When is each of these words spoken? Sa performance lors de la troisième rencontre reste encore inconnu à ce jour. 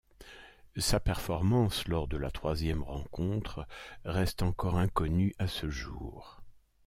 Sa 0.77 0.99
performance 0.99 1.87
lors 1.87 2.07
de 2.07 2.17
la 2.17 2.31
troisième 2.31 2.81
rencontre 2.81 3.67
reste 4.03 4.41
encore 4.41 4.77
inconnu 4.79 5.35
à 5.37 5.45
ce 5.45 5.69
jour. 5.69 6.41